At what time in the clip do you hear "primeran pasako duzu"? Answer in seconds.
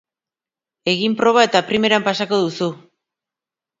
1.69-2.71